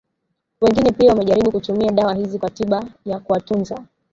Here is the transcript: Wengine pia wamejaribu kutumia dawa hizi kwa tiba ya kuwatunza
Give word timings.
Wengine 0.61 0.91
pia 0.91 1.09
wamejaribu 1.09 1.51
kutumia 1.51 1.91
dawa 1.91 2.13
hizi 2.13 2.39
kwa 2.39 2.49
tiba 2.49 2.85
ya 3.05 3.19
kuwatunza 3.19 3.83